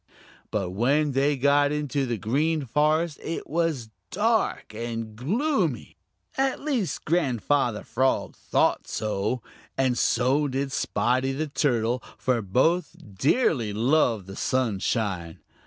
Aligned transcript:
But 0.49 0.71
when 0.71 1.11
they 1.11 1.37
got 1.37 1.71
into 1.71 2.07
the 2.07 2.17
Green 2.17 2.65
Forest 2.65 3.19
it 3.21 3.45
was 3.47 3.91
dark 4.09 4.73
and 4.73 5.15
gloomy. 5.15 5.95
At 6.35 6.59
least 6.59 7.05
Grandfather 7.05 7.83
Frog 7.83 8.35
thought 8.35 8.87
so, 8.87 9.43
and 9.77 9.95
so 9.95 10.47
did 10.47 10.71
Spotty 10.71 11.33
the 11.33 11.45
Turtle, 11.49 12.01
for 12.17 12.41
both 12.41 12.95
dearly 13.15 13.73
love 13.73 14.25
the 14.25 14.35
sunshine. 14.35 15.37